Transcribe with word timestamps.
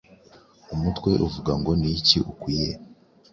umutwe 0.75 1.11
uvuga 1.27 1.51
ngo 1.59 1.71
niki 1.79 2.17
ukwiye 2.31 2.71